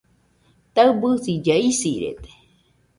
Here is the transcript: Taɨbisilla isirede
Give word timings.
Taɨbisilla 0.75 1.55
isirede 1.69 2.31